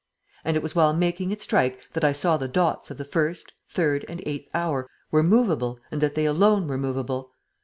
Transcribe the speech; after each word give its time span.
And 0.43 0.57
it 0.57 0.63
was 0.63 0.73
while 0.73 0.95
making 0.95 1.29
it 1.29 1.43
strike 1.43 1.79
that 1.93 2.03
I 2.03 2.11
saw 2.11 2.35
the 2.35 2.47
dots 2.47 2.89
of 2.89 2.97
the 2.97 3.05
first, 3.05 3.53
third 3.69 4.03
and 4.09 4.19
eighth 4.25 4.49
hour 4.51 4.89
were 5.11 5.21
movable 5.21 5.79
and 5.91 6.01
that 6.01 6.15
they 6.15 6.25
alone 6.25 6.67
were 6.67 6.79
movable. 6.79 7.35